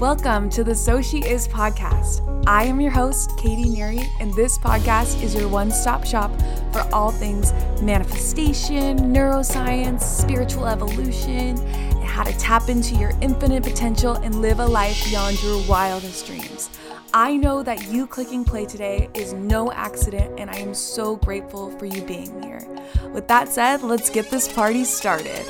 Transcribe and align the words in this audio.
Welcome 0.00 0.48
to 0.50 0.64
the 0.64 0.74
So 0.74 1.02
She 1.02 1.18
Is 1.18 1.46
podcast. 1.46 2.22
I 2.46 2.64
am 2.64 2.80
your 2.80 2.90
host, 2.90 3.36
Katie 3.36 3.68
Neary, 3.68 4.08
and 4.18 4.32
this 4.32 4.56
podcast 4.56 5.22
is 5.22 5.34
your 5.34 5.46
one 5.46 5.70
stop 5.70 6.06
shop 6.06 6.30
for 6.72 6.88
all 6.90 7.10
things 7.10 7.52
manifestation, 7.82 8.96
neuroscience, 9.12 10.00
spiritual 10.00 10.68
evolution, 10.68 11.58
and 11.58 12.02
how 12.02 12.22
to 12.22 12.32
tap 12.38 12.70
into 12.70 12.94
your 12.94 13.12
infinite 13.20 13.62
potential 13.62 14.14
and 14.14 14.40
live 14.40 14.58
a 14.58 14.66
life 14.66 15.04
beyond 15.04 15.42
your 15.42 15.62
wildest 15.68 16.24
dreams. 16.26 16.70
I 17.12 17.36
know 17.36 17.62
that 17.62 17.88
you 17.88 18.06
clicking 18.06 18.42
play 18.42 18.64
today 18.64 19.10
is 19.12 19.34
no 19.34 19.70
accident, 19.70 20.40
and 20.40 20.48
I 20.48 20.56
am 20.56 20.72
so 20.72 21.16
grateful 21.16 21.76
for 21.78 21.84
you 21.84 22.00
being 22.00 22.42
here. 22.42 22.66
With 23.12 23.28
that 23.28 23.50
said, 23.50 23.82
let's 23.82 24.08
get 24.08 24.30
this 24.30 24.50
party 24.50 24.84
started. 24.84 25.44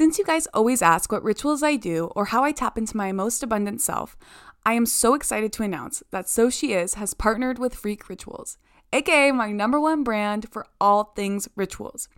Since 0.00 0.18
you 0.18 0.24
guys 0.24 0.48
always 0.54 0.80
ask 0.80 1.12
what 1.12 1.22
rituals 1.22 1.62
I 1.62 1.76
do 1.76 2.06
or 2.16 2.24
how 2.24 2.42
I 2.42 2.52
tap 2.52 2.78
into 2.78 2.96
my 2.96 3.12
most 3.12 3.42
abundant 3.42 3.82
self, 3.82 4.16
I 4.64 4.72
am 4.72 4.86
so 4.86 5.12
excited 5.12 5.52
to 5.52 5.62
announce 5.62 6.02
that 6.10 6.26
So 6.26 6.48
She 6.48 6.72
Is 6.72 6.94
has 6.94 7.12
partnered 7.12 7.58
with 7.58 7.76
Freq 7.76 8.08
Rituals, 8.08 8.56
aka 8.94 9.30
my 9.30 9.52
number 9.52 9.78
one 9.78 10.02
brand 10.02 10.46
for 10.50 10.66
all 10.80 11.12
things 11.14 11.50
rituals. 11.54 12.08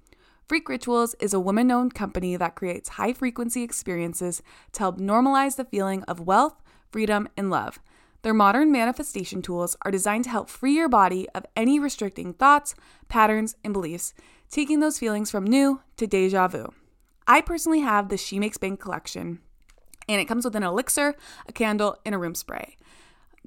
Freq 0.49 0.69
Rituals 0.69 1.15
is 1.15 1.35
a 1.35 1.41
woman 1.41 1.73
owned 1.73 1.93
company 1.93 2.37
that 2.37 2.55
creates 2.55 2.91
high 2.91 3.13
frequency 3.13 3.65
experiences 3.65 4.43
to 4.75 4.79
help 4.79 5.01
normalize 5.01 5.57
the 5.57 5.65
feeling 5.65 6.05
of 6.05 6.21
wealth, 6.21 6.63
freedom, 6.93 7.29
and 7.37 7.51
love. 7.51 7.81
Their 8.23 8.33
modern 8.33 8.71
manifestation 8.71 9.43
tools 9.43 9.77
are 9.83 9.91
designed 9.91 10.23
to 10.23 10.31
help 10.31 10.49
free 10.49 10.77
your 10.77 10.89
body 10.89 11.29
of 11.35 11.47
any 11.57 11.81
restricting 11.81 12.33
thoughts, 12.33 12.77
patterns, 13.09 13.57
and 13.65 13.73
beliefs, 13.73 14.15
taking 14.51 14.79
those 14.79 15.01
feelings 15.01 15.33
from 15.33 15.43
new 15.43 15.81
to 15.97 16.07
deja 16.07 16.47
vu. 16.47 16.73
I 17.27 17.41
personally 17.41 17.81
have 17.81 18.09
the 18.09 18.17
She 18.17 18.39
Makes 18.39 18.59
Bank 18.59 18.81
collection, 18.81 19.41
and 20.09 20.21
it 20.21 20.27
comes 20.27 20.45
with 20.45 20.57
an 20.57 20.63
elixir, 20.63 21.15
a 21.47 21.53
candle, 21.53 21.97
and 22.05 22.15
a 22.15 22.19
room 22.19 22.35
spray. 22.35 22.77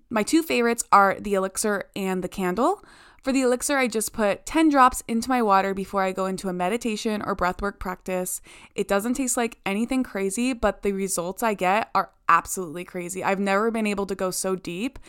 My 0.09 0.23
two 0.23 0.43
favorites 0.43 0.83
are 0.91 1.17
the 1.19 1.33
elixir 1.33 1.89
and 1.95 2.23
the 2.23 2.29
candle. 2.29 2.83
For 3.23 3.31
the 3.31 3.41
elixir, 3.41 3.77
I 3.77 3.87
just 3.87 4.13
put 4.13 4.45
10 4.45 4.69
drops 4.69 5.03
into 5.07 5.29
my 5.29 5.41
water 5.41 5.73
before 5.73 6.03
I 6.03 6.11
go 6.11 6.27
into 6.27 6.47
a 6.47 6.53
meditation 6.53 7.23
or 7.23 7.35
breathwork 7.35 7.79
practice. 7.79 8.39
It 8.75 8.87
doesn't 8.87 9.15
taste 9.15 9.35
like 9.35 9.57
anything 9.65 10.03
crazy, 10.03 10.53
but 10.53 10.83
the 10.83 10.91
results 10.91 11.41
I 11.41 11.55
get 11.55 11.89
are 11.95 12.11
absolutely 12.29 12.83
crazy. 12.83 13.23
I've 13.23 13.39
never 13.39 13.71
been 13.71 13.87
able 13.87 14.05
to 14.05 14.13
go 14.13 14.29
so 14.29 14.55
deep, 14.55 14.99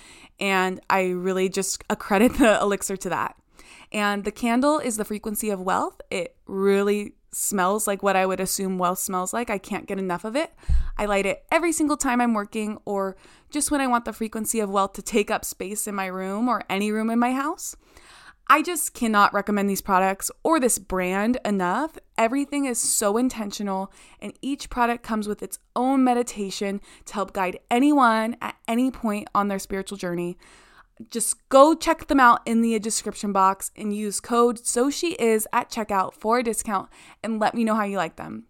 and 0.41 0.81
I 0.89 1.09
really 1.09 1.51
just 1.51 1.85
accredit 1.91 2.35
the 2.39 2.59
elixir 2.59 2.97
to 2.97 3.11
that. 3.11 3.37
And 3.93 4.25
the 4.25 4.33
candle 4.33 4.79
is 4.79 4.97
the 4.97 5.05
frequency 5.05 5.51
of 5.51 5.61
wealth. 5.61 6.01
It 6.11 6.37
really 6.47 7.16
smells 7.33 7.87
like 7.87 8.03
what 8.03 8.17
I 8.17 8.27
would 8.27 8.41
assume 8.41 8.79
wealth 8.79 8.99
smells 8.99 9.33
like. 9.33 9.51
I 9.51 9.59
can't 9.59 9.87
get 9.87 9.99
enough 9.99 10.25
of 10.25 10.37
it. 10.37 10.53
I 10.97 11.07
light 11.07 11.27
it 11.27 11.45
every 11.51 11.73
single 11.73 11.97
time 11.97 12.21
I'm 12.21 12.35
working 12.35 12.79
or 12.85 13.17
just 13.51 13.71
when 13.71 13.81
I 13.81 13.87
want 13.87 14.05
the 14.05 14.13
frequency 14.13 14.61
of 14.61 14.71
wealth 14.71 14.95
to 14.95 15.03
take 15.03 15.31
up 15.31 15.45
space 15.45 15.87
in 15.87 15.95
my 15.95 16.07
room 16.07 16.49
or 16.49 16.63
any 16.69 16.91
room 16.91 17.11
in 17.11 17.19
my 17.19 17.33
house. 17.33 17.77
I 18.49 18.63
just 18.63 18.95
cannot 18.95 19.35
recommend 19.35 19.69
these 19.69 19.83
products 19.83 20.31
or 20.45 20.61
this 20.61 20.79
brand 20.79 21.39
enough. 21.45 21.99
Everything 22.17 22.65
is 22.65 22.79
so 22.79 23.17
intentional, 23.17 23.93
and 24.21 24.35
each 24.41 24.71
product 24.71 25.03
comes 25.03 25.27
with 25.27 25.43
its 25.43 25.59
own 25.75 26.05
meditation 26.05 26.81
to 27.07 27.15
help 27.15 27.33
guide 27.33 27.59
anyone 27.73 28.37
at 28.41 28.55
any 28.69 28.93
point 28.93 29.29
on 29.35 29.49
their 29.49 29.59
spiritual 29.59 29.99
journey 29.99 30.39
just 31.11 31.49
go 31.49 31.75
check 31.75 32.07
them 32.07 32.21
out 32.21 32.41
in 32.47 32.63
the 32.63 32.79
description 32.79 33.33
box 33.33 33.71
and 33.77 33.95
use 33.95 34.21
code 34.21 34.65
so 34.65 34.91
she 34.91 35.13
is 35.15 35.47
at 35.53 35.71
checkout 35.71 36.15
for 36.15 36.39
a 36.39 36.43
discount 36.43 36.89
and 37.23 37.39
let 37.39 37.55
me 37.55 37.65
know 37.65 37.75
how 37.75 37.85
you 37.85 37.97
like 37.97 38.17
them. 38.17 38.45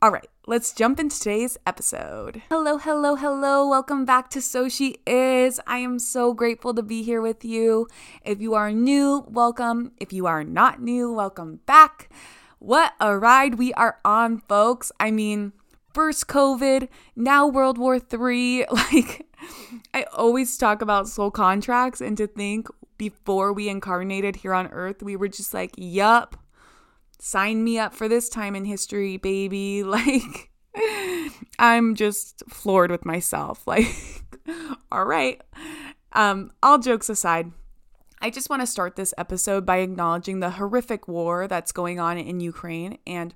All 0.00 0.10
right, 0.10 0.26
let's 0.48 0.72
jump 0.72 0.98
into 0.98 1.16
today's 1.16 1.56
episode. 1.64 2.42
Hello, 2.48 2.76
hello, 2.76 3.14
hello. 3.14 3.68
Welcome 3.68 4.04
back 4.04 4.30
to 4.30 4.40
So 4.42 4.68
She 4.68 4.96
Is. 5.06 5.60
I 5.64 5.78
am 5.78 6.00
so 6.00 6.34
grateful 6.34 6.74
to 6.74 6.82
be 6.82 7.04
here 7.04 7.20
with 7.20 7.44
you. 7.44 7.86
If 8.24 8.40
you 8.40 8.54
are 8.54 8.72
new, 8.72 9.24
welcome. 9.28 9.92
If 9.98 10.12
you 10.12 10.26
are 10.26 10.42
not 10.42 10.82
new, 10.82 11.12
welcome 11.12 11.60
back. 11.66 12.10
What 12.58 12.94
a 12.98 13.16
ride 13.16 13.56
we 13.56 13.72
are 13.74 13.98
on, 14.04 14.38
folks. 14.48 14.90
I 14.98 15.12
mean, 15.12 15.52
first 15.94 16.26
COVID, 16.26 16.88
now 17.14 17.46
World 17.46 17.78
War 17.78 17.96
III. 17.96 18.66
Like, 18.72 19.26
I 19.94 20.04
always 20.12 20.56
talk 20.56 20.82
about 20.82 21.08
soul 21.08 21.30
contracts, 21.30 22.00
and 22.00 22.16
to 22.16 22.26
think 22.26 22.68
before 22.98 23.52
we 23.52 23.68
incarnated 23.68 24.36
here 24.36 24.54
on 24.54 24.68
earth, 24.68 25.02
we 25.02 25.16
were 25.16 25.28
just 25.28 25.52
like, 25.52 25.72
yup, 25.76 26.36
sign 27.18 27.64
me 27.64 27.78
up 27.78 27.94
for 27.94 28.08
this 28.08 28.28
time 28.28 28.54
in 28.54 28.64
history, 28.64 29.16
baby. 29.16 29.82
Like, 29.92 30.50
I'm 31.58 31.94
just 31.94 32.42
floored 32.48 32.90
with 32.90 33.04
myself. 33.04 33.64
Like, 33.66 33.86
all 34.90 35.04
right. 35.04 35.40
Um, 36.12 36.50
all 36.62 36.78
jokes 36.78 37.08
aside, 37.08 37.52
I 38.20 38.30
just 38.30 38.50
want 38.50 38.62
to 38.62 38.66
start 38.66 38.96
this 38.96 39.12
episode 39.18 39.66
by 39.66 39.78
acknowledging 39.78 40.40
the 40.40 40.50
horrific 40.50 41.08
war 41.08 41.48
that's 41.48 41.72
going 41.72 41.98
on 42.00 42.18
in 42.18 42.40
Ukraine 42.40 42.98
and 43.06 43.34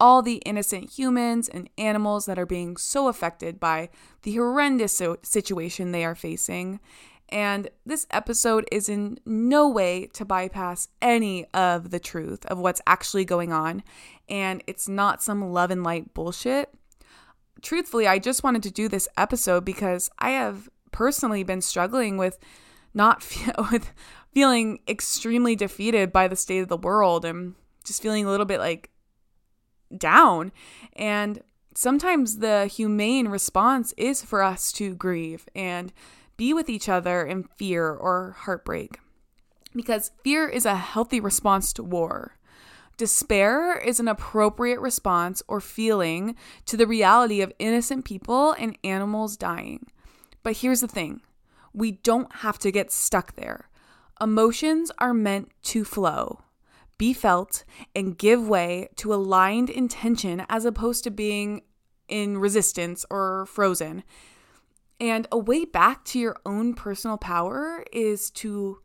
all 0.00 0.22
the 0.22 0.36
innocent 0.38 0.90
humans 0.90 1.48
and 1.48 1.68
animals 1.76 2.26
that 2.26 2.38
are 2.38 2.46
being 2.46 2.76
so 2.76 3.08
affected 3.08 3.58
by 3.58 3.88
the 4.22 4.34
horrendous 4.34 5.00
situation 5.22 5.92
they 5.92 6.04
are 6.04 6.14
facing. 6.14 6.80
And 7.28 7.68
this 7.84 8.06
episode 8.10 8.66
is 8.72 8.88
in 8.88 9.18
no 9.26 9.68
way 9.68 10.06
to 10.14 10.24
bypass 10.24 10.88
any 11.02 11.44
of 11.52 11.90
the 11.90 12.00
truth 12.00 12.46
of 12.46 12.58
what's 12.58 12.80
actually 12.86 13.24
going 13.24 13.52
on. 13.52 13.82
And 14.28 14.62
it's 14.66 14.88
not 14.88 15.22
some 15.22 15.52
love 15.52 15.70
and 15.70 15.84
light 15.84 16.14
bullshit. 16.14 16.72
Truthfully, 17.60 18.06
I 18.06 18.18
just 18.18 18.42
wanted 18.42 18.62
to 18.62 18.70
do 18.70 18.88
this 18.88 19.08
episode 19.16 19.64
because 19.64 20.08
I 20.18 20.30
have 20.30 20.70
personally 20.90 21.42
been 21.42 21.60
struggling 21.60 22.16
with 22.16 22.38
not 22.94 23.22
fe- 23.22 23.52
with 23.70 23.92
feeling 24.32 24.78
extremely 24.88 25.56
defeated 25.56 26.12
by 26.12 26.28
the 26.28 26.36
state 26.36 26.60
of 26.60 26.68
the 26.68 26.76
world 26.76 27.24
and 27.24 27.54
just 27.84 28.00
feeling 28.00 28.24
a 28.24 28.30
little 28.30 28.46
bit 28.46 28.60
like 28.60 28.90
down. 29.96 30.52
And 30.94 31.42
sometimes 31.74 32.38
the 32.38 32.66
humane 32.66 33.28
response 33.28 33.94
is 33.96 34.22
for 34.22 34.42
us 34.42 34.72
to 34.72 34.94
grieve 34.94 35.48
and 35.54 35.92
be 36.36 36.54
with 36.54 36.68
each 36.68 36.88
other 36.88 37.24
in 37.24 37.44
fear 37.56 37.90
or 37.90 38.36
heartbreak. 38.40 39.00
Because 39.74 40.12
fear 40.24 40.48
is 40.48 40.64
a 40.64 40.76
healthy 40.76 41.20
response 41.20 41.72
to 41.74 41.82
war. 41.82 42.38
Despair 42.96 43.78
is 43.78 44.00
an 44.00 44.08
appropriate 44.08 44.80
response 44.80 45.42
or 45.46 45.60
feeling 45.60 46.34
to 46.66 46.76
the 46.76 46.86
reality 46.86 47.40
of 47.40 47.52
innocent 47.58 48.04
people 48.04 48.52
and 48.52 48.76
animals 48.82 49.36
dying. 49.36 49.86
But 50.42 50.58
here's 50.58 50.80
the 50.80 50.88
thing 50.88 51.20
we 51.72 51.92
don't 51.92 52.32
have 52.36 52.58
to 52.58 52.72
get 52.72 52.90
stuck 52.90 53.36
there. 53.36 53.68
Emotions 54.20 54.90
are 54.98 55.14
meant 55.14 55.52
to 55.62 55.84
flow 55.84 56.40
be 56.98 57.12
felt, 57.12 57.64
and 57.94 58.18
give 58.18 58.48
way 58.48 58.88
to 58.96 59.14
aligned 59.14 59.70
intention 59.70 60.44
as 60.48 60.64
opposed 60.64 61.04
to 61.04 61.10
being 61.10 61.62
in 62.08 62.38
resistance 62.38 63.06
or 63.10 63.46
frozen. 63.46 64.02
And 65.00 65.28
a 65.30 65.38
way 65.38 65.64
back 65.64 66.04
to 66.06 66.18
your 66.18 66.36
own 66.44 66.74
personal 66.74 67.16
power 67.16 67.84
is 67.92 68.30
to 68.32 68.80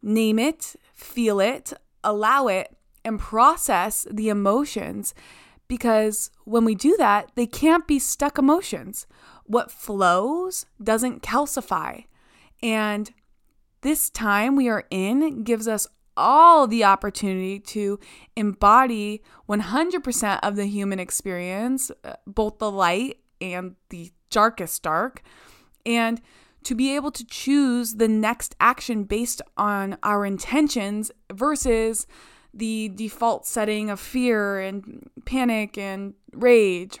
name 0.00 0.38
it, 0.38 0.74
feel 0.94 1.38
it, 1.40 1.72
allow 2.02 2.48
it, 2.48 2.74
and 3.04 3.20
process 3.20 4.06
the 4.10 4.30
emotions. 4.30 5.14
Because 5.68 6.30
when 6.44 6.64
we 6.64 6.74
do 6.74 6.96
that, 6.98 7.32
they 7.34 7.46
can't 7.46 7.86
be 7.86 7.98
stuck 7.98 8.38
emotions. 8.38 9.06
What 9.44 9.70
flows 9.70 10.66
doesn't 10.82 11.22
calcify. 11.22 12.04
And 12.62 13.12
this 13.82 14.08
time 14.08 14.56
we 14.56 14.68
are 14.68 14.84
in 14.90 15.42
gives 15.42 15.68
us 15.68 15.86
all 16.16 16.66
the 16.66 16.84
opportunity 16.84 17.58
to 17.58 17.98
embody 18.36 19.22
100% 19.48 20.38
of 20.42 20.56
the 20.56 20.66
human 20.66 20.98
experience, 20.98 21.90
uh, 22.04 22.14
both 22.26 22.58
the 22.58 22.70
light 22.70 23.18
and 23.40 23.76
the 23.90 24.12
darkest 24.30 24.82
dark, 24.82 25.22
and 25.84 26.20
to 26.64 26.74
be 26.74 26.94
able 26.96 27.10
to 27.10 27.24
choose 27.26 27.94
the 27.94 28.08
next 28.08 28.56
action 28.58 29.04
based 29.04 29.42
on 29.56 29.98
our 30.02 30.24
intentions 30.24 31.10
versus 31.32 32.06
the 32.52 32.90
default 32.94 33.46
setting 33.46 33.90
of 33.90 34.00
fear 34.00 34.60
and 34.60 35.10
panic 35.24 35.76
and 35.76 36.14
rage. 36.32 36.98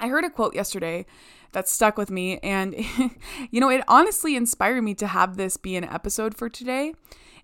I 0.00 0.08
heard 0.08 0.24
a 0.24 0.30
quote 0.30 0.54
yesterday 0.54 1.06
that 1.52 1.68
stuck 1.68 1.96
with 1.96 2.10
me, 2.10 2.38
and 2.38 2.74
you 3.50 3.60
know, 3.60 3.70
it 3.70 3.84
honestly 3.88 4.36
inspired 4.36 4.82
me 4.82 4.94
to 4.94 5.06
have 5.06 5.36
this 5.36 5.56
be 5.56 5.76
an 5.76 5.84
episode 5.84 6.34
for 6.34 6.48
today. 6.48 6.94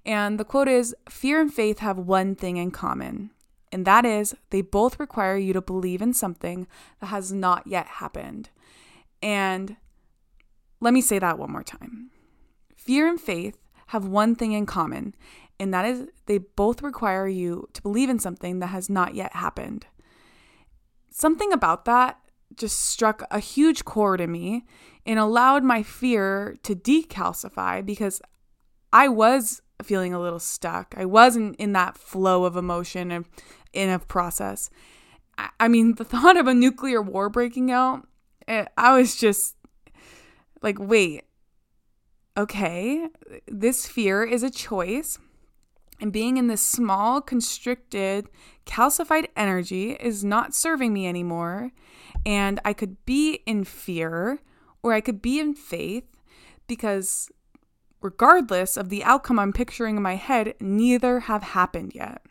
And 0.05 0.39
the 0.39 0.45
quote 0.45 0.69
is 0.69 0.95
Fear 1.09 1.41
and 1.41 1.53
faith 1.53 1.81
have 1.81 1.99
one 1.99 2.35
thing 2.35 2.57
in 2.57 2.71
common, 2.71 3.31
and 3.71 3.87
that 3.87 4.05
is 4.05 4.35
they 4.51 4.63
both 4.63 4.99
require 4.99 5.37
you 5.37 5.53
to 5.53 5.61
believe 5.61 6.03
in 6.03 6.15
something 6.15 6.67
that 7.01 7.07
has 7.07 7.33
not 7.33 7.67
yet 7.67 7.87
happened. 7.87 8.51
And 9.23 9.77
let 10.81 10.95
me 10.95 11.01
say 11.01 11.19
that 11.19 11.39
one 11.39 11.53
more 11.53 11.63
time. 11.63 12.11
Fear 12.77 13.09
and 13.09 13.21
faith 13.21 13.59
have 13.89 14.07
one 14.07 14.35
thing 14.35 14.53
in 14.53 14.67
common, 14.67 15.15
and 15.59 15.75
that 15.75 15.85
is 15.85 16.09
they 16.27 16.39
both 16.39 16.83
require 16.83 17.27
you 17.27 17.69
to 17.73 17.83
believe 17.83 18.09
in 18.09 18.19
something 18.19 18.61
that 18.61 18.69
has 18.69 18.89
not 18.89 19.15
yet 19.15 19.35
happened. 19.35 19.87
Something 21.11 21.53
about 21.53 21.85
that 21.87 22.21
just 22.59 22.81
struck 22.81 23.27
a 23.31 23.39
huge 23.39 23.85
chord 23.85 24.21
in 24.21 24.31
me 24.33 24.65
and 25.07 25.19
allowed 25.19 25.65
my 25.65 25.83
fear 25.83 26.57
to 26.63 26.75
decalcify 26.75 27.85
because 27.85 28.21
I 28.93 29.09
was 29.09 29.63
feeling 29.83 30.13
a 30.13 30.21
little 30.21 30.39
stuck. 30.39 30.95
I 30.97 31.05
wasn't 31.05 31.57
in 31.57 31.73
that 31.73 31.97
flow 31.97 32.45
of 32.45 32.57
emotion 32.57 33.11
and 33.11 33.25
in 33.73 33.89
a 33.91 33.99
process. 33.99 34.71
I 35.61 35.69
mean, 35.69 35.95
the 35.95 36.05
thought 36.05 36.37
of 36.37 36.47
a 36.47 36.55
nuclear 36.55 37.01
war 37.01 37.29
breaking 37.29 37.71
out, 37.71 38.07
eh, 38.47 38.67
I 38.77 38.97
was 38.97 39.17
just 39.17 39.57
like, 40.63 40.79
wait, 40.79 41.25
okay, 42.37 43.09
this 43.47 43.87
fear 43.87 44.25
is 44.25 44.43
a 44.43 44.51
choice. 44.51 45.19
And 46.01 46.13
being 46.13 46.37
in 46.37 46.47
this 46.47 46.63
small, 46.63 47.21
constricted, 47.21 48.29
calcified 48.67 49.27
energy 49.37 49.93
is 49.93 50.25
not 50.25 50.55
serving 50.55 50.93
me 50.93 51.09
anymore. 51.09 51.73
And 52.25 52.61
I 52.65 52.73
could 52.73 53.05
be 53.05 53.43
in 53.47 53.65
fear 53.65 54.41
or 54.83 54.93
I 54.93 55.01
could 55.01 55.21
be 55.21 55.41
in 55.41 55.55
faith 55.55 56.05
because, 56.67 57.29
regardless 58.01 58.77
of 58.77 58.91
the 58.91 59.03
outcome 59.03 59.39
I'm 59.39 59.53
picturing 59.53 59.97
in 59.97 60.03
my 60.03 60.15
head, 60.15 60.55
neither 60.61 61.21
have 61.21 61.43
happened 61.43 61.95
yet. 61.95 62.23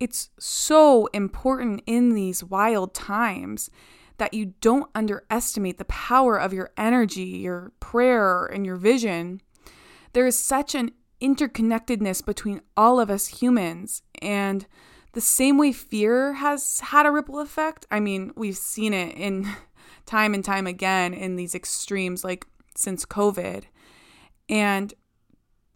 It's 0.00 0.30
so 0.38 1.06
important 1.08 1.82
in 1.86 2.14
these 2.14 2.44
wild 2.44 2.94
times 2.94 3.68
that 4.18 4.34
you 4.34 4.54
don't 4.60 4.90
underestimate 4.94 5.78
the 5.78 5.84
power 5.84 6.36
of 6.36 6.52
your 6.52 6.70
energy, 6.76 7.22
your 7.22 7.72
prayer, 7.80 8.46
and 8.46 8.64
your 8.64 8.76
vision. 8.76 9.40
There 10.12 10.26
is 10.26 10.38
such 10.38 10.74
an 10.74 10.92
interconnectedness 11.20 12.24
between 12.24 12.60
all 12.76 13.00
of 13.00 13.10
us 13.10 13.26
humans. 13.26 14.02
And 14.20 14.66
the 15.12 15.20
same 15.20 15.58
way 15.58 15.72
fear 15.72 16.34
has 16.34 16.80
had 16.80 17.06
a 17.06 17.10
ripple 17.10 17.40
effect, 17.40 17.86
I 17.90 18.00
mean, 18.00 18.32
we've 18.36 18.56
seen 18.56 18.92
it 18.92 19.16
in 19.16 19.48
time 20.06 20.34
and 20.34 20.44
time 20.44 20.66
again 20.66 21.14
in 21.14 21.36
these 21.36 21.54
extremes, 21.54 22.24
like 22.24 22.46
since 22.74 23.04
COVID. 23.04 23.64
And 24.48 24.94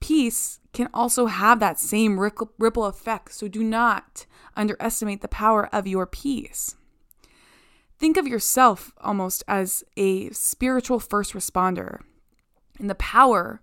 peace 0.00 0.60
can 0.72 0.88
also 0.94 1.26
have 1.26 1.60
that 1.60 1.78
same 1.78 2.18
ripple 2.18 2.84
effect. 2.86 3.34
So 3.34 3.48
do 3.48 3.62
not 3.62 4.26
underestimate 4.56 5.20
the 5.20 5.28
power 5.28 5.68
of 5.72 5.86
your 5.86 6.06
peace. 6.06 6.76
Think 7.98 8.16
of 8.16 8.26
yourself 8.26 8.92
almost 9.00 9.44
as 9.46 9.84
a 9.96 10.30
spiritual 10.30 10.98
first 10.98 11.34
responder 11.34 12.00
and 12.78 12.90
the 12.90 12.96
power 12.96 13.60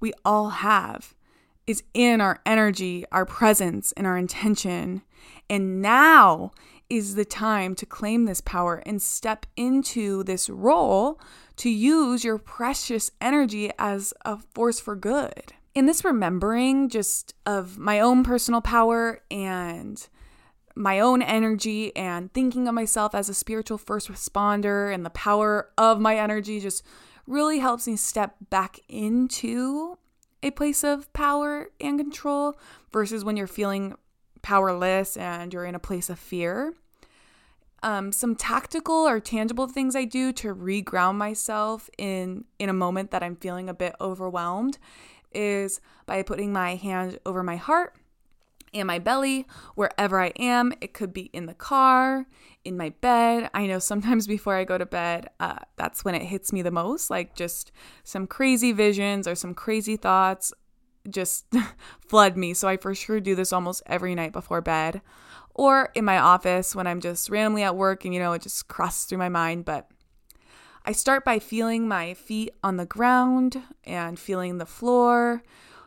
we 0.00 0.12
all 0.24 0.50
have 0.50 1.14
is 1.66 1.82
in 1.94 2.20
our 2.20 2.40
energy, 2.44 3.04
our 3.12 3.24
presence, 3.24 3.92
and 3.92 4.06
our 4.06 4.16
intention. 4.16 5.02
And 5.48 5.80
now 5.80 6.52
is 6.90 7.14
the 7.14 7.24
time 7.24 7.74
to 7.74 7.86
claim 7.86 8.24
this 8.24 8.40
power 8.40 8.82
and 8.84 9.00
step 9.00 9.46
into 9.56 10.22
this 10.24 10.50
role 10.50 11.18
to 11.56 11.70
use 11.70 12.24
your 12.24 12.38
precious 12.38 13.10
energy 13.20 13.70
as 13.78 14.12
a 14.24 14.38
force 14.54 14.78
for 14.78 14.94
good. 14.94 15.54
In 15.74 15.86
this 15.86 16.04
remembering 16.04 16.90
just 16.90 17.34
of 17.46 17.78
my 17.78 17.98
own 17.98 18.24
personal 18.24 18.60
power 18.60 19.20
and 19.30 20.06
my 20.74 21.00
own 21.00 21.22
energy 21.22 21.94
and 21.96 22.32
thinking 22.32 22.68
of 22.68 22.74
myself 22.74 23.14
as 23.14 23.28
a 23.28 23.34
spiritual 23.34 23.78
first 23.78 24.10
responder 24.10 24.92
and 24.92 25.04
the 25.04 25.10
power 25.10 25.70
of 25.78 26.00
my 26.00 26.16
energy 26.16 26.60
just 26.60 26.84
really 27.26 27.58
helps 27.58 27.86
me 27.86 27.96
step 27.96 28.36
back 28.50 28.80
into 28.88 29.96
a 30.42 30.50
place 30.50 30.82
of 30.84 31.12
power 31.12 31.68
and 31.80 31.98
control 31.98 32.56
versus 32.92 33.24
when 33.24 33.36
you're 33.36 33.46
feeling 33.46 33.94
powerless 34.42 35.16
and 35.16 35.52
you're 35.52 35.64
in 35.64 35.74
a 35.74 35.80
place 35.80 36.10
of 36.10 36.18
fear. 36.18 36.74
Um, 37.84 38.12
some 38.12 38.36
tactical 38.36 38.94
or 38.94 39.18
tangible 39.18 39.66
things 39.66 39.96
I 39.96 40.04
do 40.04 40.32
to 40.34 40.54
reground 40.54 41.16
myself 41.16 41.90
in 41.98 42.44
in 42.58 42.68
a 42.68 42.72
moment 42.72 43.10
that 43.10 43.24
I'm 43.24 43.34
feeling 43.34 43.68
a 43.68 43.74
bit 43.74 43.94
overwhelmed 44.00 44.78
is 45.32 45.80
by 46.06 46.22
putting 46.22 46.52
my 46.52 46.76
hand 46.76 47.18
over 47.26 47.42
my 47.42 47.56
heart 47.56 47.96
and 48.74 48.86
my 48.86 48.98
belly 48.98 49.46
wherever 49.74 50.20
I 50.20 50.28
am. 50.36 50.72
It 50.80 50.94
could 50.94 51.12
be 51.12 51.30
in 51.32 51.46
the 51.46 51.54
car, 51.54 52.26
in 52.64 52.76
my 52.76 52.90
bed. 53.00 53.50
I 53.54 53.66
know 53.66 53.78
sometimes 53.78 54.26
before 54.36 54.56
I 54.56 54.64
go 54.64 54.78
to 54.78 54.86
bed, 54.86 55.28
uh, 55.40 55.58
that's 55.76 56.04
when 56.04 56.14
it 56.14 56.22
hits 56.22 56.52
me 56.52 56.62
the 56.62 56.70
most 56.70 57.10
like 57.10 57.34
just 57.34 57.72
some 58.04 58.26
crazy 58.26 58.72
visions 58.72 59.26
or 59.26 59.34
some 59.34 59.54
crazy 59.54 59.96
thoughts 59.96 60.52
just 61.10 61.46
flood 62.06 62.36
me. 62.36 62.54
So 62.54 62.68
I 62.68 62.76
for 62.76 62.94
sure 62.94 63.20
do 63.20 63.34
this 63.34 63.52
almost 63.52 63.82
every 63.86 64.14
night 64.14 64.32
before 64.32 64.60
bed 64.60 65.02
or 65.54 65.90
in 65.94 66.04
my 66.04 66.18
office 66.18 66.74
when 66.74 66.86
I'm 66.86 67.00
just 67.00 67.28
randomly 67.28 67.62
at 67.62 67.76
work 67.76 68.04
and 68.04 68.14
you 68.14 68.20
know 68.20 68.32
it 68.32 68.42
just 68.42 68.68
crosses 68.68 69.04
through 69.04 69.18
my 69.18 69.28
mind. 69.28 69.64
But 69.64 69.88
I 70.84 70.92
start 70.92 71.24
by 71.24 71.38
feeling 71.38 71.86
my 71.86 72.14
feet 72.14 72.52
on 72.62 72.76
the 72.76 72.86
ground 72.86 73.62
and 73.84 74.18
feeling 74.18 74.58
the 74.58 74.66
floor, 74.66 75.42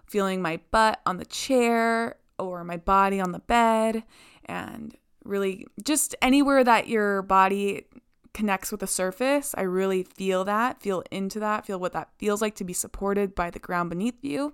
feeling 0.06 0.42
my 0.42 0.60
butt 0.72 1.02
on 1.06 1.18
the 1.18 1.26
chair 1.26 2.18
or 2.38 2.64
my 2.64 2.78
body 2.78 3.20
on 3.20 3.32
the 3.32 3.40
bed 3.40 4.04
and 4.46 4.96
really 5.24 5.66
just 5.84 6.16
anywhere 6.22 6.64
that 6.64 6.88
your 6.88 7.22
body 7.22 7.86
connects 8.34 8.72
with 8.72 8.82
the 8.82 8.88
surface. 8.88 9.56
I 9.58 9.62
really 9.62 10.04
feel 10.04 10.44
that, 10.44 10.82
feel 10.82 11.04
into 11.10 11.40
that, 11.40 11.66
feel 11.66 11.80
what 11.80 11.94
that 11.94 12.10
feels 12.18 12.42
like 12.42 12.56
to 12.56 12.64
be 12.64 12.74
supported 12.74 13.34
by 13.34 13.50
the 13.50 13.60
ground 13.60 13.90
beneath 13.90 14.24
you. 14.24 14.54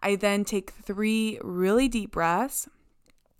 I 0.00 0.16
then 0.16 0.44
take 0.44 0.70
three 0.70 1.38
really 1.42 1.88
deep 1.88 2.10
breaths 2.10 2.68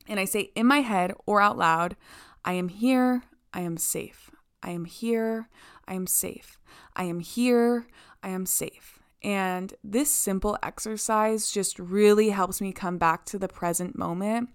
and 0.07 0.21
I 0.21 0.25
say 0.25 0.51
in 0.55 0.67
my 0.67 0.81
head 0.81 1.13
or 1.27 1.41
out 1.41 1.59
loud, 1.59 1.97
I 2.45 2.55
am 2.55 2.69
here, 2.69 3.23
I 3.53 3.61
am 3.61 3.77
safe. 3.77 4.31
I 4.63 4.71
am 4.71 4.85
here, 4.85 5.49
I 5.87 5.95
am 5.95 6.07
safe. 6.07 6.59
I 6.97 7.05
am 7.05 7.21
here, 7.21 7.87
I 8.23 8.29
am 8.29 8.47
safe. 8.47 9.01
And 9.25 9.73
this 9.83 10.13
simple 10.13 10.59
exercise 10.63 11.51
just 11.51 11.79
really 11.79 12.29
helps 12.29 12.61
me 12.61 12.73
come 12.73 12.99
back 12.99 13.25
to 13.27 13.39
the 13.39 13.49
present 13.49 13.99
moment 13.99 14.51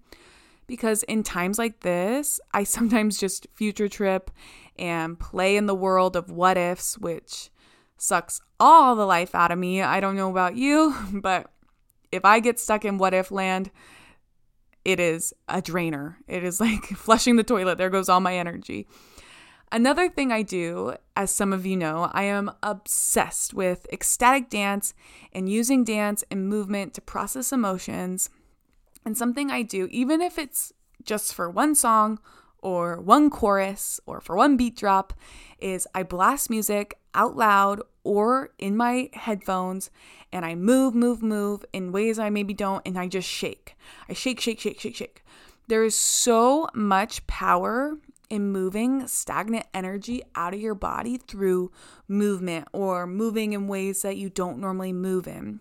because 0.68 1.02
in 1.02 1.24
times 1.24 1.58
like 1.58 1.80
this, 1.80 2.40
I 2.54 2.62
sometimes 2.62 3.18
just 3.18 3.48
future 3.52 3.88
trip 3.88 4.30
and 4.78 5.18
play 5.18 5.56
in 5.56 5.66
the 5.66 5.74
world 5.74 6.14
of 6.14 6.30
what 6.30 6.56
ifs, 6.56 6.96
which 6.96 7.50
sucks 7.98 8.40
all 8.60 8.94
the 8.94 9.04
life 9.04 9.34
out 9.34 9.50
of 9.50 9.58
me. 9.58 9.82
I 9.82 9.98
don't 9.98 10.16
know 10.16 10.30
about 10.30 10.54
you, 10.54 10.94
but 11.12 11.50
if 12.12 12.24
I 12.24 12.38
get 12.38 12.60
stuck 12.60 12.84
in 12.84 12.96
what 12.96 13.12
if 13.12 13.32
land, 13.32 13.72
it 14.84 15.00
is 15.00 15.34
a 15.48 15.60
drainer. 15.60 16.18
It 16.28 16.44
is 16.44 16.60
like 16.60 16.84
flushing 16.96 17.34
the 17.34 17.44
toilet. 17.44 17.76
There 17.76 17.90
goes 17.90 18.08
all 18.08 18.20
my 18.20 18.36
energy. 18.36 18.86
Another 19.72 20.08
thing 20.08 20.32
I 20.32 20.42
do, 20.42 20.96
as 21.16 21.30
some 21.30 21.52
of 21.52 21.64
you 21.64 21.76
know, 21.76 22.10
I 22.12 22.24
am 22.24 22.50
obsessed 22.60 23.54
with 23.54 23.86
ecstatic 23.92 24.50
dance 24.50 24.94
and 25.32 25.48
using 25.48 25.84
dance 25.84 26.24
and 26.28 26.48
movement 26.48 26.92
to 26.94 27.00
process 27.00 27.52
emotions. 27.52 28.30
And 29.04 29.16
something 29.16 29.50
I 29.50 29.62
do, 29.62 29.86
even 29.92 30.20
if 30.20 30.38
it's 30.38 30.72
just 31.04 31.34
for 31.34 31.48
one 31.48 31.76
song 31.76 32.18
or 32.58 33.00
one 33.00 33.30
chorus 33.30 34.00
or 34.06 34.20
for 34.20 34.34
one 34.34 34.56
beat 34.56 34.76
drop, 34.76 35.14
is 35.60 35.86
I 35.94 36.02
blast 36.02 36.50
music 36.50 36.98
out 37.14 37.36
loud 37.36 37.80
or 38.02 38.50
in 38.58 38.76
my 38.76 39.08
headphones 39.12 39.90
and 40.32 40.44
I 40.44 40.56
move, 40.56 40.96
move, 40.96 41.22
move 41.22 41.64
in 41.72 41.92
ways 41.92 42.18
I 42.18 42.28
maybe 42.30 42.54
don't, 42.54 42.82
and 42.84 42.98
I 42.98 43.06
just 43.06 43.28
shake. 43.28 43.76
I 44.08 44.14
shake, 44.14 44.40
shake, 44.40 44.60
shake, 44.60 44.80
shake, 44.80 44.96
shake. 44.96 45.24
There 45.68 45.84
is 45.84 45.94
so 45.94 46.68
much 46.74 47.26
power 47.26 47.96
in 48.30 48.52
moving 48.52 49.06
stagnant 49.06 49.66
energy 49.74 50.22
out 50.34 50.54
of 50.54 50.60
your 50.60 50.74
body 50.74 51.18
through 51.18 51.70
movement 52.08 52.68
or 52.72 53.06
moving 53.06 53.52
in 53.52 53.68
ways 53.68 54.02
that 54.02 54.16
you 54.16 54.30
don't 54.30 54.58
normally 54.58 54.92
move 54.92 55.26
in. 55.26 55.60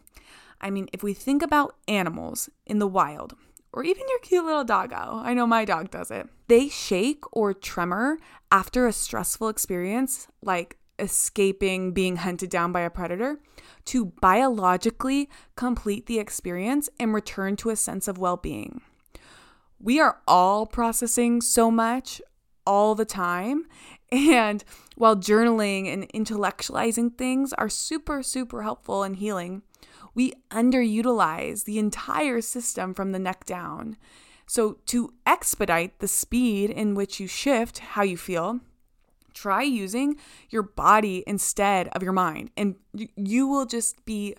I 0.61 0.69
mean, 0.69 0.87
if 0.93 1.03
we 1.03 1.13
think 1.13 1.41
about 1.41 1.75
animals 1.87 2.49
in 2.65 2.79
the 2.79 2.87
wild, 2.87 3.35
or 3.73 3.83
even 3.83 4.03
your 4.09 4.19
cute 4.19 4.45
little 4.45 4.63
doggo, 4.63 5.21
I 5.23 5.33
know 5.33 5.47
my 5.47 5.65
dog 5.65 5.91
does 5.91 6.11
it, 6.11 6.27
they 6.47 6.69
shake 6.69 7.23
or 7.31 7.53
tremor 7.53 8.19
after 8.51 8.87
a 8.87 8.93
stressful 8.93 9.49
experience 9.49 10.27
like 10.41 10.77
escaping 10.97 11.93
being 11.93 12.17
hunted 12.17 12.49
down 12.49 12.71
by 12.71 12.81
a 12.81 12.89
predator 12.89 13.39
to 13.85 14.05
biologically 14.05 15.29
complete 15.55 16.05
the 16.05 16.19
experience 16.19 16.89
and 16.99 17.13
return 17.13 17.55
to 17.57 17.69
a 17.69 17.75
sense 17.75 18.07
of 18.07 18.17
well 18.17 18.37
being. 18.37 18.81
We 19.79 19.99
are 19.99 20.19
all 20.27 20.65
processing 20.65 21.41
so 21.41 21.71
much 21.71 22.21
all 22.69 22.95
the 22.95 23.05
time. 23.05 23.65
And 24.11 24.63
while 24.95 25.15
journaling 25.15 25.93
and 25.93 26.09
intellectualizing 26.09 27.15
things 27.15 27.53
are 27.53 27.69
super, 27.69 28.23
super 28.23 28.63
helpful 28.63 29.03
and 29.03 29.15
healing, 29.15 29.61
we 30.15 30.33
underutilize 30.49 31.65
the 31.65 31.77
entire 31.77 32.41
system 32.41 32.95
from 32.95 33.11
the 33.11 33.19
neck 33.19 33.45
down. 33.45 33.97
So, 34.47 34.79
to 34.87 35.13
expedite 35.27 35.99
the 35.99 36.07
speed 36.07 36.71
in 36.71 36.95
which 36.95 37.19
you 37.19 37.27
shift 37.27 37.77
how 37.93 38.01
you 38.01 38.17
feel, 38.17 38.61
try 39.35 39.61
using 39.61 40.15
your 40.49 40.63
body 40.63 41.23
instead 41.27 41.87
of 41.89 42.01
your 42.01 42.13
mind, 42.13 42.49
and 42.57 42.75
you 43.15 43.47
will 43.47 43.67
just 43.67 44.03
be 44.05 44.35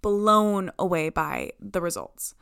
blown 0.00 0.70
away 0.78 1.10
by 1.10 1.52
the 1.60 1.82
results. 1.82 2.34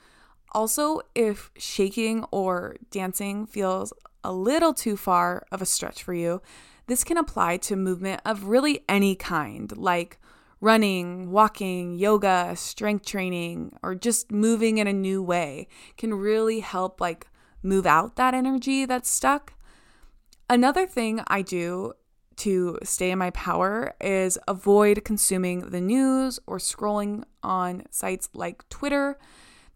Also, 0.53 1.01
if 1.17 1.51
shaking 1.59 2.25
or 2.31 2.77
dancing 2.93 3.47
feels 3.47 3.93
a 4.25 4.33
little 4.33 4.75
too 4.75 4.97
far 4.97 5.47
of 5.51 5.63
a 5.63 5.67
stretch 5.67 6.03
for 6.03 6.15
you, 6.15 6.41
This 6.89 7.05
can 7.05 7.19
apply 7.19 7.59
to 7.59 7.77
movement 7.77 8.23
of 8.25 8.45
really 8.45 8.83
any 8.89 9.15
kind, 9.15 9.77
like 9.77 10.19
running, 10.59 11.31
walking, 11.31 11.95
yoga, 11.95 12.55
strength 12.57 13.05
training, 13.05 13.77
or 13.83 13.95
just 13.95 14.33
moving 14.33 14.79
in 14.79 14.87
a 14.87 14.93
new 14.93 15.23
way 15.23 15.69
can 15.99 16.15
really 16.15 16.61
help 16.61 16.99
like 16.99 17.29
move 17.63 17.85
out 17.85 18.17
that 18.17 18.33
energy 18.33 18.87
that's 18.87 19.11
stuck. 19.11 19.53
Another 20.49 20.87
thing 20.87 21.21
I 21.29 21.43
do 21.43 21.93
to 22.37 22.79
stay 22.83 23.11
in 23.11 23.19
my 23.19 23.31
power 23.31 23.93
is 24.01 24.39
avoid 24.49 25.05
consuming 25.05 25.69
the 25.71 25.83
news 25.83 26.41
or 26.47 26.57
scrolling 26.57 27.25
on 27.43 27.83
sites 27.91 28.31
like 28.33 28.67
Twitter. 28.71 29.19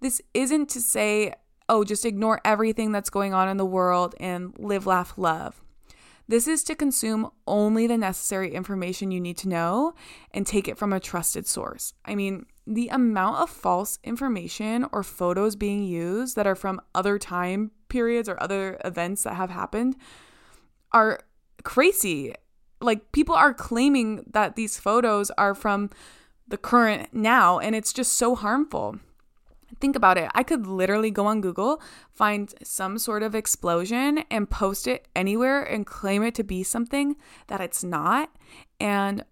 This 0.00 0.22
isn't 0.32 0.70
to 0.70 0.80
say, 0.80 1.34
oh, 1.73 1.85
just 1.85 2.05
ignore 2.05 2.38
everything 2.45 2.93
that's 2.93 3.09
going 3.09 3.33
on 3.33 3.49
in 3.49 3.57
the 3.57 3.64
world 3.64 4.14
and 4.21 4.52
live, 4.59 4.87
laugh, 4.87 5.14
love. 5.17 5.62
This 6.29 6.47
is 6.47 6.62
to 6.64 6.75
consume 6.75 7.31
only 7.47 7.87
the 7.87 7.97
necessary 7.97 8.52
information 8.52 9.11
you 9.11 9.23
need 9.23 9.38
to 9.38 9.49
know 9.49 9.95
and 10.33 10.47
take 10.47 10.69
it 10.69 10.76
from 10.76 10.93
a 10.93 11.00
trusted 11.00 11.47
source. 11.47 11.95
I 12.05 12.14
mean, 12.14 12.45
the 12.67 12.88
amount 12.88 13.38
of 13.38 13.49
false 13.49 13.99
information 14.05 14.87
or 14.93 15.02
photos 15.02 15.57
being 15.57 15.83
used 15.83 16.37
that 16.37 16.47
are 16.47 16.55
from 16.55 16.79
other 16.95 17.19
time 17.19 17.71
periods 17.88 18.29
or 18.29 18.41
other 18.43 18.79
events 18.85 19.23
that 19.23 19.37
have 19.37 19.50
happened 19.50 19.97
are 20.93 21.21
crazy. 21.64 22.35
Like, 22.83 23.12
people 23.12 23.35
are 23.35 23.55
claiming 23.55 24.25
that 24.31 24.57
these 24.57 24.76
photos 24.76 25.31
are 25.38 25.55
from 25.55 25.88
the 26.47 26.59
current 26.59 27.14
now, 27.14 27.59
and 27.59 27.75
it's 27.75 27.95
just 27.95 28.12
so 28.12 28.35
harmful. 28.35 28.99
Think 29.83 29.97
about 29.97 30.17
it. 30.17 30.31
I 30.33 30.45
could 30.45 30.65
literally 30.65 31.11
go 31.11 31.27
on 31.27 31.41
Google, 31.41 31.83
find 32.12 32.55
some 32.62 32.99
sort 32.99 33.25
of 33.25 33.35
explosion, 33.35 34.23
and 34.31 34.49
post 34.49 34.87
it 34.87 35.09
anywhere 35.17 35.61
and 35.61 35.85
claim 35.85 36.23
it 36.23 36.37
to 36.37 36.45
be 36.45 36.62
something 36.62 37.17
that 37.49 37.61
it's 37.61 37.83
not. 37.83 38.31
And 38.79 39.25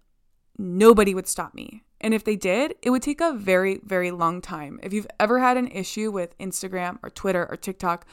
nobody 0.57 1.15
would 1.15 1.29
stop 1.29 1.53
me. 1.53 1.83
And 2.01 2.13
if 2.13 2.25
they 2.25 2.35
did, 2.35 2.75
it 2.81 2.89
would 2.89 3.01
take 3.01 3.21
a 3.21 3.31
very, 3.31 3.79
very 3.85 4.11
long 4.11 4.41
time. 4.41 4.77
If 4.83 4.91
you've 4.91 5.07
ever 5.21 5.39
had 5.39 5.55
an 5.55 5.67
issue 5.67 6.11
with 6.11 6.37
Instagram 6.37 6.99
or 7.01 7.09
Twitter 7.09 7.47
or 7.49 7.55
TikTok, 7.55 8.05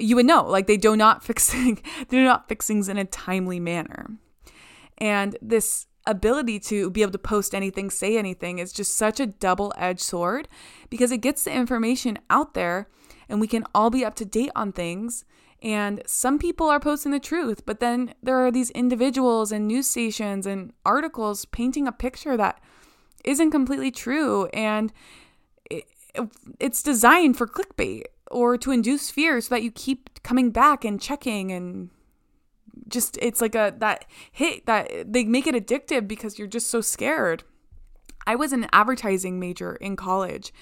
you 0.00 0.16
would 0.16 0.26
know 0.26 0.44
like 0.44 0.66
they 0.66 0.76
do 0.76 0.96
not 0.96 1.22
fixing 1.28 1.76
they 2.08 2.16
do 2.16 2.24
not 2.24 2.48
fixings 2.48 2.88
in 2.88 2.98
a 2.98 3.04
timely 3.04 3.60
manner. 3.60 4.18
And 4.98 5.38
this 5.40 5.86
ability 6.06 6.58
to 6.58 6.90
be 6.90 7.02
able 7.02 7.12
to 7.12 7.18
post 7.18 7.54
anything, 7.54 7.90
say 7.90 8.16
anything 8.16 8.58
is 8.58 8.72
just 8.72 8.96
such 8.96 9.20
a 9.20 9.26
double 9.26 9.72
edged 9.76 10.00
sword 10.00 10.48
because 10.90 11.12
it 11.12 11.18
gets 11.18 11.44
the 11.44 11.52
information 11.52 12.18
out 12.30 12.54
there 12.54 12.88
and 13.28 13.40
we 13.40 13.46
can 13.46 13.64
all 13.74 13.90
be 13.90 14.04
up 14.04 14.14
to 14.16 14.24
date 14.24 14.50
on 14.54 14.72
things. 14.72 15.24
And 15.62 16.02
some 16.06 16.38
people 16.38 16.68
are 16.68 16.80
posting 16.80 17.12
the 17.12 17.20
truth, 17.20 17.64
but 17.64 17.78
then 17.78 18.14
there 18.20 18.44
are 18.44 18.50
these 18.50 18.70
individuals 18.70 19.52
and 19.52 19.68
news 19.68 19.88
stations 19.88 20.44
and 20.44 20.72
articles 20.84 21.44
painting 21.44 21.86
a 21.86 21.92
picture 21.92 22.36
that 22.36 22.60
isn't 23.24 23.52
completely 23.52 23.92
true. 23.92 24.46
And 24.46 24.92
it, 25.70 25.84
it's 26.58 26.82
designed 26.82 27.38
for 27.38 27.46
clickbait 27.46 28.02
or 28.28 28.58
to 28.58 28.72
induce 28.72 29.10
fear 29.10 29.40
so 29.40 29.54
that 29.54 29.62
you 29.62 29.70
keep 29.70 30.22
coming 30.24 30.50
back 30.50 30.84
and 30.84 31.00
checking 31.00 31.52
and 31.52 31.90
just 32.92 33.18
it's 33.20 33.40
like 33.40 33.54
a 33.54 33.74
that 33.78 34.04
hit 34.30 34.66
that 34.66 35.12
they 35.12 35.24
make 35.24 35.46
it 35.46 35.54
addictive 35.54 36.06
because 36.06 36.38
you're 36.38 36.48
just 36.48 36.70
so 36.70 36.80
scared. 36.80 37.42
I 38.26 38.36
was 38.36 38.52
an 38.52 38.68
advertising 38.72 39.40
major 39.40 39.74
in 39.74 39.96
college 39.96 40.52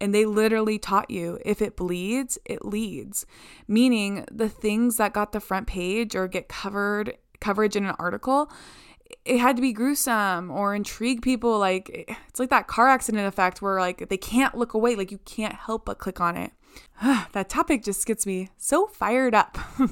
and 0.00 0.14
they 0.14 0.24
literally 0.24 0.78
taught 0.78 1.10
you 1.10 1.38
if 1.44 1.60
it 1.60 1.76
bleeds, 1.76 2.38
it 2.46 2.64
leads. 2.64 3.26
Meaning 3.68 4.24
the 4.32 4.48
things 4.48 4.96
that 4.96 5.12
got 5.12 5.32
the 5.32 5.40
front 5.40 5.66
page 5.66 6.16
or 6.16 6.26
get 6.26 6.48
covered 6.48 7.18
coverage 7.40 7.76
in 7.76 7.86
an 7.86 7.94
article, 7.98 8.50
it 9.24 9.38
had 9.38 9.56
to 9.56 9.62
be 9.62 9.72
gruesome 9.72 10.50
or 10.50 10.74
intrigue 10.74 11.20
people 11.20 11.58
like 11.58 11.90
it's 12.28 12.40
like 12.40 12.50
that 12.50 12.68
car 12.68 12.88
accident 12.88 13.26
effect 13.26 13.60
where 13.60 13.80
like 13.80 14.08
they 14.08 14.16
can't 14.16 14.56
look 14.56 14.72
away, 14.72 14.96
like 14.96 15.10
you 15.10 15.18
can't 15.18 15.54
help 15.54 15.84
but 15.84 15.98
click 15.98 16.20
on 16.20 16.36
it. 16.36 16.52
that 17.32 17.48
topic 17.48 17.82
just 17.82 18.06
gets 18.06 18.24
me 18.26 18.48
so 18.56 18.86
fired 18.86 19.34
up. 19.34 19.58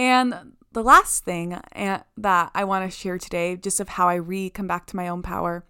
And 0.00 0.54
the 0.72 0.82
last 0.82 1.24
thing 1.24 1.60
eh, 1.72 1.98
that 2.16 2.50
I 2.54 2.64
want 2.64 2.90
to 2.90 2.96
share 2.96 3.18
today, 3.18 3.54
just 3.56 3.80
of 3.80 3.90
how 3.90 4.08
I 4.08 4.14
re 4.14 4.48
come 4.48 4.66
back 4.66 4.86
to 4.86 4.96
my 4.96 5.08
own 5.08 5.20
power, 5.20 5.66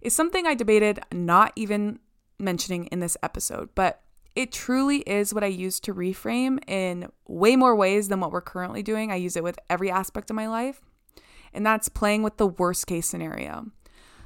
is 0.00 0.14
something 0.14 0.46
I 0.46 0.54
debated 0.54 1.00
not 1.12 1.52
even 1.56 1.98
mentioning 2.38 2.86
in 2.86 3.00
this 3.00 3.18
episode, 3.22 3.68
but 3.74 4.00
it 4.34 4.50
truly 4.50 5.00
is 5.00 5.34
what 5.34 5.44
I 5.44 5.48
use 5.48 5.78
to 5.80 5.92
reframe 5.92 6.58
in 6.66 7.10
way 7.28 7.54
more 7.54 7.76
ways 7.76 8.08
than 8.08 8.20
what 8.20 8.32
we're 8.32 8.40
currently 8.40 8.82
doing. 8.82 9.12
I 9.12 9.16
use 9.16 9.36
it 9.36 9.44
with 9.44 9.58
every 9.68 9.90
aspect 9.90 10.30
of 10.30 10.36
my 10.36 10.48
life, 10.48 10.80
and 11.52 11.66
that's 11.66 11.90
playing 11.90 12.22
with 12.22 12.38
the 12.38 12.46
worst 12.46 12.86
case 12.86 13.06
scenario. 13.06 13.66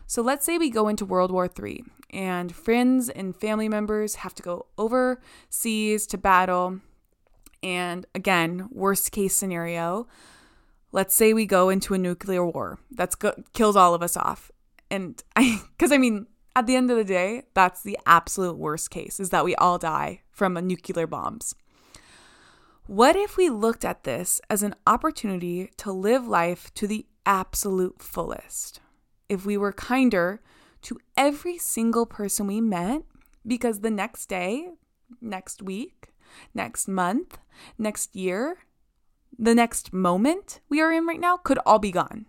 So 0.06 0.22
let's 0.22 0.46
say 0.46 0.58
we 0.58 0.70
go 0.70 0.86
into 0.86 1.04
World 1.04 1.32
War 1.32 1.50
III 1.60 1.82
and 2.10 2.54
friends 2.54 3.08
and 3.08 3.34
family 3.34 3.68
members 3.68 4.14
have 4.16 4.34
to 4.36 4.44
go 4.44 4.66
overseas 4.78 6.06
to 6.06 6.18
battle 6.18 6.78
and 7.64 8.04
again, 8.14 8.68
worst 8.71 9.11
case 9.11 9.35
scenario, 9.35 10.06
let's 10.92 11.14
say 11.14 11.33
we 11.33 11.47
go 11.47 11.71
into 11.71 11.94
a 11.94 11.99
nuclear 11.99 12.44
war 12.44 12.78
that's 12.90 13.14
go- 13.14 13.42
kills 13.54 13.75
all 13.75 13.94
of 13.94 14.02
us 14.02 14.18
off. 14.18 14.52
And 14.90 15.21
I, 15.37 15.62
because 15.73 15.90
I 15.90 15.97
mean, 15.97 16.26
at 16.54 16.66
the 16.66 16.76
end 16.76 16.90
of 16.90 16.99
the 16.99 17.04
day, 17.04 17.44
that's 17.54 17.83
the 17.83 17.99
absolute 18.04 18.59
worst 18.59 18.90
case 18.90 19.18
is 19.18 19.30
that 19.30 19.47
we 19.47 19.56
all 19.56 19.78
die 19.78 20.21
from 20.30 20.56
a 20.56 20.62
nuclear 20.62 21.06
bombs. 21.06 21.54
What 22.87 23.16
if 23.16 23.38
we 23.38 23.49
looked 23.49 23.85
at 23.85 24.04
this 24.04 24.42
as 24.50 24.62
an 24.62 24.75
opportunity 24.87 25.71
to 25.78 25.90
live 25.90 26.26
life 26.26 26.73
to 26.75 26.87
the 26.87 27.06
absolute 27.25 28.02
fullest? 28.02 28.80
If 29.30 29.47
we 29.47 29.56
were 29.56 29.73
kinder 29.73 30.42
to 30.83 30.99
every 31.16 31.56
single 31.56 32.04
person 32.04 32.47
we 32.47 32.61
met, 32.61 33.04
because 33.47 33.80
the 33.80 33.90
next 33.90 34.26
day, 34.26 34.68
next 35.23 35.62
week, 35.62 36.12
next 36.54 36.88
month, 36.88 37.38
next 37.78 38.14
year, 38.14 38.59
the 39.38 39.54
next 39.54 39.93
moment 39.93 40.61
we 40.69 40.81
are 40.81 40.93
in 40.93 41.07
right 41.07 41.21
now 41.21 41.37
could 41.37 41.59
all 41.66 41.78
be 41.78 41.90
gone. 41.90 42.26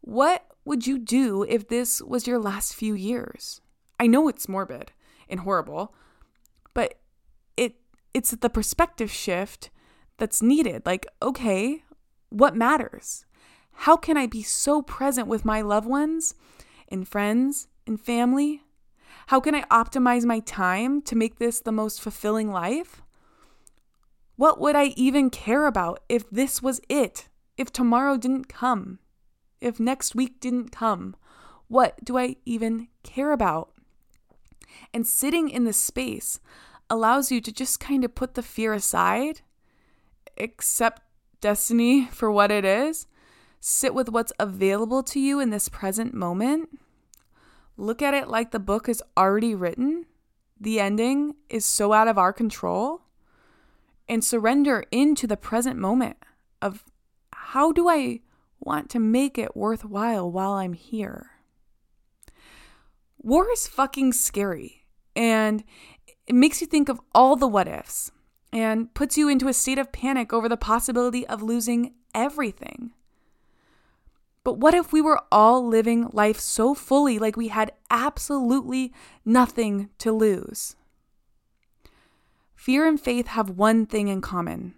What 0.00 0.46
would 0.64 0.86
you 0.86 0.98
do 0.98 1.44
if 1.44 1.68
this 1.68 2.02
was 2.02 2.26
your 2.26 2.38
last 2.38 2.74
few 2.74 2.94
years? 2.94 3.60
I 3.98 4.06
know 4.06 4.28
it's 4.28 4.48
morbid 4.48 4.92
and 5.28 5.40
horrible, 5.40 5.94
but 6.74 6.94
it 7.56 7.76
it's 8.12 8.30
the 8.30 8.50
perspective 8.50 9.10
shift 9.10 9.70
that's 10.18 10.42
needed. 10.42 10.82
Like, 10.84 11.06
okay, 11.22 11.84
what 12.30 12.56
matters? 12.56 13.24
How 13.80 13.96
can 13.96 14.16
I 14.16 14.26
be 14.26 14.42
so 14.42 14.82
present 14.82 15.28
with 15.28 15.44
my 15.44 15.60
loved 15.60 15.86
ones 15.86 16.34
and 16.88 17.06
friends 17.06 17.68
and 17.86 18.00
family 18.00 18.62
how 19.28 19.40
can 19.40 19.54
I 19.54 19.62
optimize 19.62 20.24
my 20.24 20.40
time 20.40 21.02
to 21.02 21.16
make 21.16 21.38
this 21.38 21.60
the 21.60 21.72
most 21.72 22.00
fulfilling 22.00 22.50
life? 22.52 23.02
What 24.36 24.60
would 24.60 24.76
I 24.76 24.86
even 24.96 25.30
care 25.30 25.66
about 25.66 26.00
if 26.08 26.28
this 26.30 26.62
was 26.62 26.80
it? 26.88 27.28
If 27.56 27.72
tomorrow 27.72 28.16
didn't 28.16 28.48
come? 28.48 28.98
If 29.60 29.80
next 29.80 30.14
week 30.14 30.40
didn't 30.40 30.70
come? 30.70 31.16
What 31.68 32.04
do 32.04 32.18
I 32.18 32.36
even 32.44 32.88
care 33.02 33.32
about? 33.32 33.72
And 34.92 35.06
sitting 35.06 35.48
in 35.48 35.64
this 35.64 35.82
space 35.82 36.38
allows 36.90 37.32
you 37.32 37.40
to 37.40 37.52
just 37.52 37.80
kind 37.80 38.04
of 38.04 38.14
put 38.14 38.34
the 38.34 38.42
fear 38.42 38.72
aside, 38.72 39.40
accept 40.38 41.02
destiny 41.40 42.06
for 42.12 42.30
what 42.30 42.50
it 42.50 42.64
is, 42.64 43.06
sit 43.60 43.94
with 43.94 44.08
what's 44.08 44.32
available 44.38 45.02
to 45.02 45.18
you 45.18 45.40
in 45.40 45.50
this 45.50 45.68
present 45.68 46.14
moment 46.14 46.68
look 47.76 48.02
at 48.02 48.14
it 48.14 48.28
like 48.28 48.50
the 48.50 48.58
book 48.58 48.88
is 48.88 49.02
already 49.16 49.54
written, 49.54 50.06
the 50.60 50.80
ending 50.80 51.34
is 51.48 51.64
so 51.64 51.92
out 51.92 52.08
of 52.08 52.18
our 52.18 52.32
control, 52.32 53.02
and 54.08 54.24
surrender 54.24 54.84
into 54.90 55.26
the 55.26 55.36
present 55.36 55.78
moment 55.78 56.16
of 56.62 56.84
how 57.32 57.72
do 57.72 57.88
I 57.88 58.20
want 58.60 58.90
to 58.90 58.98
make 58.98 59.38
it 59.38 59.56
worthwhile 59.56 60.30
while 60.30 60.52
I'm 60.52 60.72
here? 60.72 61.30
War 63.18 63.50
is 63.50 63.66
fucking 63.66 64.12
scary 64.12 64.84
and 65.14 65.64
it 66.26 66.34
makes 66.34 66.60
you 66.60 66.66
think 66.66 66.88
of 66.88 67.00
all 67.14 67.36
the 67.36 67.48
what 67.48 67.68
ifs 67.68 68.10
and 68.52 68.92
puts 68.94 69.18
you 69.18 69.28
into 69.28 69.48
a 69.48 69.52
state 69.52 69.78
of 69.78 69.92
panic 69.92 70.32
over 70.32 70.48
the 70.48 70.56
possibility 70.56 71.26
of 71.26 71.42
losing 71.42 71.94
everything. 72.14 72.92
But 74.46 74.58
what 74.58 74.74
if 74.74 74.92
we 74.92 75.00
were 75.00 75.20
all 75.32 75.66
living 75.66 76.08
life 76.12 76.38
so 76.38 76.72
fully, 76.72 77.18
like 77.18 77.36
we 77.36 77.48
had 77.48 77.72
absolutely 77.90 78.92
nothing 79.24 79.90
to 79.98 80.12
lose? 80.12 80.76
Fear 82.54 82.86
and 82.86 83.00
faith 83.00 83.26
have 83.26 83.50
one 83.50 83.86
thing 83.86 84.06
in 84.06 84.20
common, 84.20 84.76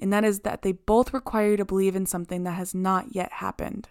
and 0.00 0.10
that 0.14 0.24
is 0.24 0.40
that 0.40 0.62
they 0.62 0.72
both 0.72 1.12
require 1.12 1.50
you 1.50 1.56
to 1.58 1.64
believe 1.66 1.94
in 1.94 2.06
something 2.06 2.44
that 2.44 2.52
has 2.52 2.74
not 2.74 3.14
yet 3.14 3.32
happened. 3.32 3.90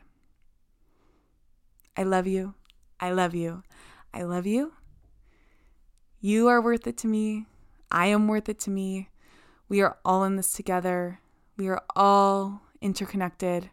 I 1.96 2.02
love 2.02 2.26
you. 2.26 2.56
I 3.00 3.12
love 3.12 3.36
you. 3.36 3.62
I 4.12 4.24
love 4.24 4.48
you. 4.48 4.74
You 6.20 6.48
are 6.48 6.60
worth 6.60 6.88
it 6.88 6.98
to 6.98 7.08
me. 7.08 7.46
I 7.92 8.08
am 8.08 8.28
worth 8.28 8.50
it 8.50 8.58
to 8.62 8.72
me. 8.72 9.10
We 9.70 9.82
are 9.82 9.98
all 10.04 10.24
in 10.24 10.36
this 10.36 10.52
together. 10.52 11.20
We 11.58 11.68
are 11.68 11.84
all 11.96 12.64
interconnected. 12.82 13.70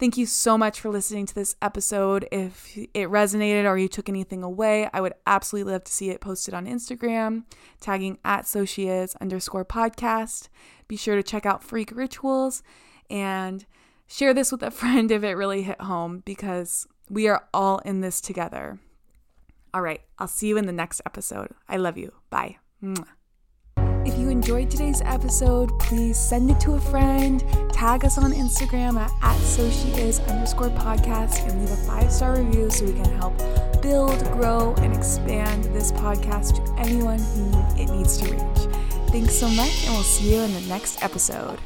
Thank 0.00 0.16
you 0.16 0.24
so 0.24 0.56
much 0.56 0.80
for 0.80 0.88
listening 0.88 1.26
to 1.26 1.34
this 1.34 1.56
episode. 1.60 2.26
If 2.32 2.74
it 2.94 3.10
resonated 3.10 3.66
or 3.66 3.76
you 3.76 3.86
took 3.86 4.08
anything 4.08 4.42
away, 4.42 4.88
I 4.94 5.02
would 5.02 5.12
absolutely 5.26 5.74
love 5.74 5.84
to 5.84 5.92
see 5.92 6.08
it 6.08 6.22
posted 6.22 6.54
on 6.54 6.64
Instagram, 6.64 7.44
tagging 7.82 8.16
at 8.24 8.44
sosheis 8.44 9.14
underscore 9.20 9.66
podcast. 9.66 10.48
Be 10.88 10.96
sure 10.96 11.16
to 11.16 11.22
check 11.22 11.44
out 11.44 11.62
Freq 11.62 11.94
Rituals 11.94 12.62
and 13.10 13.66
share 14.06 14.32
this 14.32 14.50
with 14.50 14.62
a 14.62 14.70
friend 14.70 15.10
if 15.10 15.22
it 15.22 15.34
really 15.34 15.64
hit 15.64 15.82
home 15.82 16.22
because 16.24 16.86
we 17.10 17.28
are 17.28 17.44
all 17.52 17.80
in 17.80 18.00
this 18.00 18.22
together. 18.22 18.80
All 19.74 19.82
right, 19.82 20.00
I'll 20.18 20.28
see 20.28 20.48
you 20.48 20.56
in 20.56 20.64
the 20.64 20.72
next 20.72 21.02
episode. 21.04 21.50
I 21.68 21.76
love 21.76 21.98
you. 21.98 22.10
Bye. 22.30 22.56
Enjoyed 24.50 24.68
today's 24.68 25.00
episode, 25.02 25.78
please 25.78 26.18
send 26.18 26.50
it 26.50 26.58
to 26.58 26.72
a 26.72 26.80
friend, 26.80 27.44
tag 27.72 28.04
us 28.04 28.18
on 28.18 28.32
Instagram 28.32 28.98
at, 28.98 29.12
at 29.22 29.38
so 29.42 29.70
she 29.70 29.90
is 29.90 30.18
underscore 30.18 30.70
podcast, 30.70 31.48
and 31.48 31.60
leave 31.60 31.70
a 31.70 31.76
five 31.76 32.10
star 32.10 32.36
review 32.36 32.68
so 32.68 32.84
we 32.84 32.92
can 32.94 33.04
help 33.12 33.38
build, 33.80 34.18
grow, 34.32 34.74
and 34.78 34.92
expand 34.92 35.62
this 35.66 35.92
podcast 35.92 36.56
to 36.56 36.80
anyone 36.80 37.20
who 37.20 37.80
it 37.80 37.92
needs 37.92 38.18
to 38.18 38.24
reach. 38.24 38.74
Thanks 39.12 39.36
so 39.36 39.48
much, 39.50 39.84
and 39.84 39.94
we'll 39.94 40.02
see 40.02 40.34
you 40.34 40.40
in 40.40 40.52
the 40.52 40.62
next 40.62 41.00
episode. 41.00 41.60